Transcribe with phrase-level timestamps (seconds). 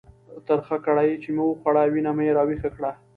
[0.47, 2.91] ترخه کړایي چې مې وخوړه، وینه مې را ویښه کړه.